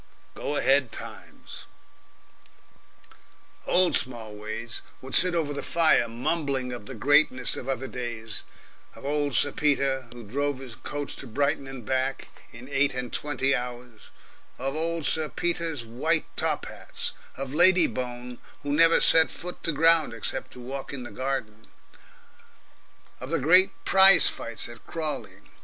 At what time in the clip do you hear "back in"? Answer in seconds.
11.85-12.67